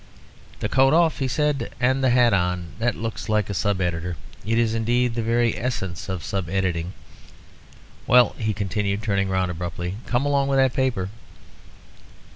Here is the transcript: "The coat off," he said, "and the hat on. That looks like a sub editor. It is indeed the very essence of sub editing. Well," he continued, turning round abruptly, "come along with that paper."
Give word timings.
"The 0.61 0.67
coat 0.67 0.95
off," 0.95 1.19
he 1.19 1.27
said, 1.27 1.69
"and 1.79 2.03
the 2.03 2.09
hat 2.09 2.33
on. 2.33 2.69
That 2.79 2.95
looks 2.95 3.29
like 3.29 3.51
a 3.51 3.53
sub 3.53 3.79
editor. 3.79 4.17
It 4.43 4.57
is 4.57 4.73
indeed 4.73 5.13
the 5.13 5.21
very 5.21 5.55
essence 5.55 6.09
of 6.09 6.23
sub 6.23 6.49
editing. 6.49 6.93
Well," 8.07 8.33
he 8.39 8.51
continued, 8.51 9.03
turning 9.03 9.29
round 9.29 9.51
abruptly, 9.51 9.97
"come 10.07 10.25
along 10.25 10.47
with 10.47 10.57
that 10.57 10.73
paper." 10.73 11.11